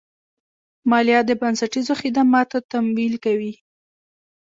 مالیه 0.89 1.19
د 1.25 1.31
بنسټیزو 1.41 1.93
خدماتو 2.01 2.57
تمویل 2.71 3.13
کوي. 3.25 3.53